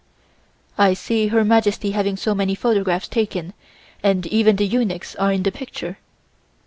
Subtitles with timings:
[0.79, 3.53] "I see Her Majesty having so many photographs taken
[4.01, 5.99] and even the eunuchs are in the picture."